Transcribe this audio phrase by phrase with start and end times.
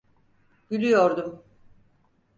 [0.69, 1.43] Gülüyordum.